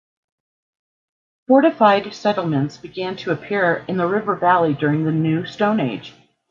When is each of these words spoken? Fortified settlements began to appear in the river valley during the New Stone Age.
Fortified 1.47 2.11
settlements 2.15 2.75
began 2.77 3.15
to 3.17 3.29
appear 3.29 3.85
in 3.87 3.97
the 3.97 4.07
river 4.07 4.33
valley 4.35 4.73
during 4.73 5.03
the 5.05 5.11
New 5.11 5.45
Stone 5.45 5.79
Age. 5.79 6.15